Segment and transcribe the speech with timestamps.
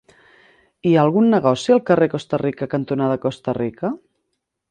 [0.87, 3.93] Hi ha algun negoci al carrer Costa Rica cantonada Costa Rica?